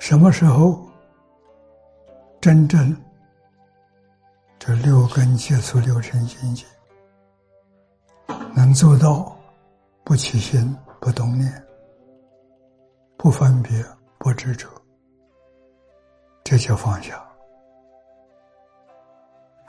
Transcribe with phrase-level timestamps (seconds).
[0.00, 0.80] 什么时候
[2.40, 2.96] 真正
[4.58, 6.64] 这六根接触六尘境界，
[8.54, 9.36] 能做到
[10.02, 11.52] 不起心、不动念、
[13.18, 13.84] 不分别、
[14.18, 14.68] 不执着，
[16.42, 17.22] 这叫放下。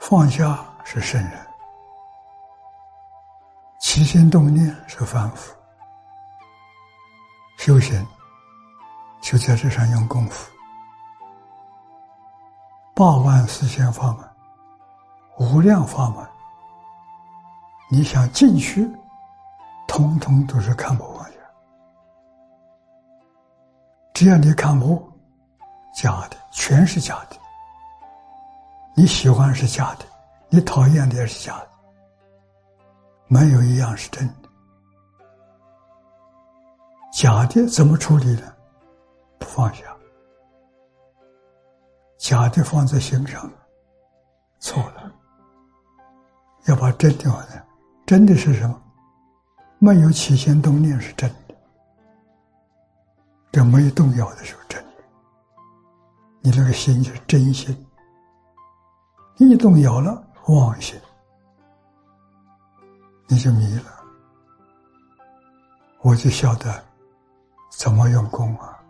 [0.00, 1.46] 放下是圣人，
[3.80, 5.54] 起心动念是凡夫。
[7.58, 8.04] 修行
[9.22, 10.50] 就在这上用功夫，
[12.92, 14.28] 八万四千法门，
[15.38, 16.26] 无量法门，
[17.88, 18.90] 你想进去，
[19.86, 21.32] 通通都是看破放下。
[24.12, 25.00] 只要你看破，
[25.94, 27.36] 假的全是假的。
[28.94, 30.04] 你喜欢是假的，
[30.50, 31.68] 你讨厌的也是假的，
[33.28, 34.34] 没有一样是真的。
[37.12, 38.52] 假的怎么处理呢？
[39.54, 39.84] 放下，
[42.16, 43.50] 假的放在心上，
[44.58, 45.12] 错了。
[46.64, 47.62] 要把真的放在，
[48.06, 48.82] 真的是什么？
[49.78, 51.54] 没有起心动念是真的，
[53.52, 54.90] 这没有动摇的时候真的。
[56.40, 57.76] 你那个心就是真心，
[59.36, 60.98] 一动摇了妄心，
[63.28, 64.02] 你就迷了。
[66.00, 66.82] 我就晓得。
[67.74, 68.81] 怎么用功啊？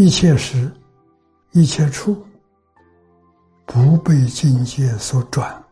[0.00, 0.72] 一切时，
[1.50, 2.26] 一切处，
[3.66, 5.62] 不被境界所转。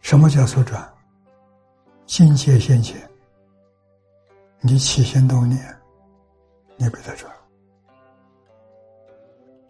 [0.00, 0.88] 什么叫所转？
[2.06, 2.96] 境界现前，
[4.60, 5.60] 你起心动念，
[6.76, 7.28] 你被他转；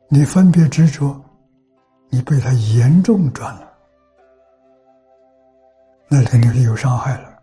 [0.06, 1.18] 你分别执着，
[2.10, 3.72] 你被他严重转了，
[6.06, 7.42] 那肯定是有伤害了。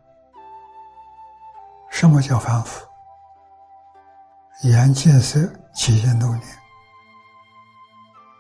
[1.90, 2.86] 什么叫反复？
[4.64, 5.40] 眼见色
[5.72, 6.44] 起心动念，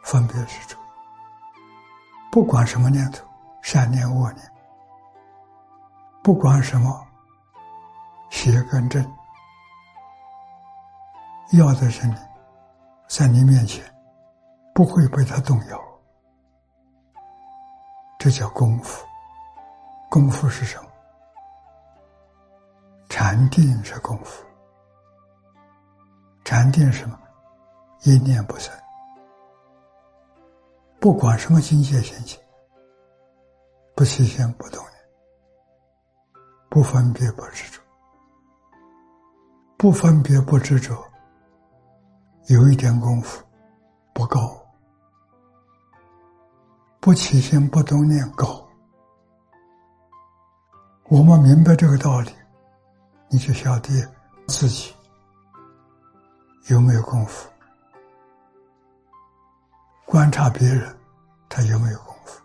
[0.03, 0.75] 分别执着，
[2.31, 3.23] 不管什么念头，
[3.61, 4.51] 善念恶念，
[6.23, 7.07] 不管什么
[8.31, 9.05] 邪跟正，
[11.51, 12.15] 要的是你，
[13.07, 13.85] 在你面前
[14.73, 15.79] 不会被他动摇，
[18.17, 19.05] 这叫功夫。
[20.09, 20.89] 功夫是什么？
[23.07, 24.43] 禅定是功夫，
[26.49, 27.19] 禅定什么？
[28.03, 28.73] 一念不生，
[30.97, 32.41] 不管什么境界现前，
[33.93, 34.93] 不起心不动念，
[36.69, 37.81] 不分别不执着，
[39.77, 40.95] 不分别不执着，
[42.45, 43.45] 有一点功夫
[44.13, 44.65] 不够，
[47.01, 48.65] 不起心不动念高。
[51.09, 52.31] 我们明白这个道理。
[53.29, 53.89] 你就晓得
[54.47, 54.95] 自己
[56.69, 57.49] 有没有功夫，
[60.05, 60.93] 观察别人，
[61.47, 62.41] 他有没有功夫，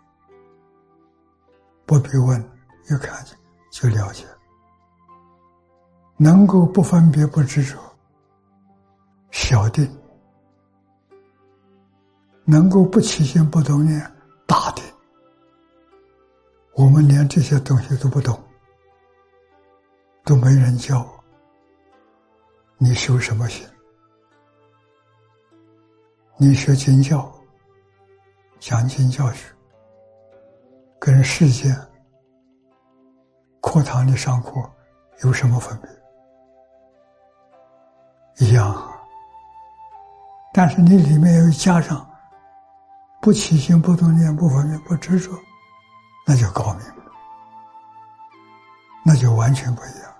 [1.85, 2.39] 不必问，
[2.89, 3.37] 一看见
[3.69, 4.25] 就了解。
[6.15, 7.77] 能够不分别不执着，
[9.31, 9.85] 小定；
[12.45, 13.99] 能够不起心不动念，
[14.47, 14.85] 大定。
[16.75, 18.41] 我们连这些东西都不懂。
[20.23, 21.05] 都没人教，
[22.77, 23.67] 你修什么心？
[26.35, 27.31] 你学经教，
[28.59, 29.47] 讲经教学，
[30.99, 31.73] 跟世间
[33.61, 34.51] 课堂里上课
[35.23, 35.89] 有什么分别？
[38.47, 38.75] 一样，
[40.51, 42.09] 但是你里面要加上
[43.21, 45.31] 不起心、不动念、不分别、不执着，
[46.25, 47.05] 那就高明了，
[49.05, 50.12] 那就完全不一样。